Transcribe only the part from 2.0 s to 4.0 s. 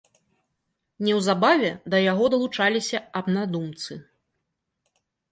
яго далучаліся аднадумцы.